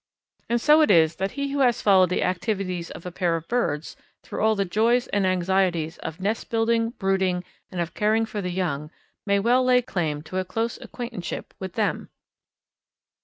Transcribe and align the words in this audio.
And 0.49 0.59
so 0.59 0.81
it 0.81 0.89
is 0.89 1.17
that 1.17 1.33
he 1.37 1.51
who 1.51 1.59
has 1.59 1.83
followed 1.83 2.09
the 2.09 2.23
activities 2.23 2.89
of 2.89 3.05
a 3.05 3.11
pair 3.11 3.35
of 3.35 3.47
birds 3.47 3.95
through 4.23 4.41
all 4.43 4.55
the 4.55 4.65
joys 4.65 5.05
and 5.09 5.27
anxieties 5.27 5.99
of 5.99 6.19
nest 6.19 6.49
building, 6.49 6.89
brooding, 6.97 7.43
and 7.69 7.79
of 7.79 7.93
caring 7.93 8.25
for 8.25 8.41
the 8.41 8.49
young, 8.49 8.89
may 9.27 9.37
well 9.37 9.63
lay 9.63 9.83
claim 9.83 10.23
to 10.23 10.39
a 10.39 10.43
close 10.43 10.81
acquaintanceship 10.81 11.53
with 11.59 11.73
them. 11.73 12.09